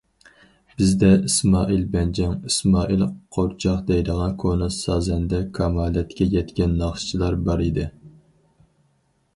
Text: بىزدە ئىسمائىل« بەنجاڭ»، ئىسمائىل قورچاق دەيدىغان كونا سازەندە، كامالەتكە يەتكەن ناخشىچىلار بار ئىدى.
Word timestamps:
بىزدە 0.77 1.09
ئىسمائىل« 1.25 1.83
بەنجاڭ»، 1.95 2.31
ئىسمائىل 2.51 3.03
قورچاق 3.37 3.85
دەيدىغان 3.91 4.35
كونا 4.45 4.71
سازەندە، 4.79 5.43
كامالەتكە 5.61 6.29
يەتكەن 6.39 6.77
ناخشىچىلار 6.83 7.41
بار 7.51 7.65
ئىدى. 7.69 7.89